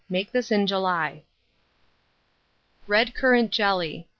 Make 0.09 0.31
this 0.31 0.49
in 0.51 0.65
July. 0.65 1.25
RED 2.87 3.13
CURRANT 3.13 3.51
JELLY. 3.51 4.07